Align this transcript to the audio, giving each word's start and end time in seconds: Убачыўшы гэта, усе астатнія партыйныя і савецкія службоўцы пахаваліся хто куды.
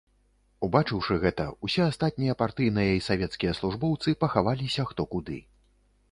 Убачыўшы 0.67 1.17
гэта, 1.23 1.43
усе 1.67 1.83
астатнія 1.87 2.35
партыйныя 2.39 2.95
і 2.99 3.03
савецкія 3.09 3.53
службоўцы 3.59 4.15
пахаваліся 4.25 4.87
хто 4.93 5.07
куды. 5.13 5.37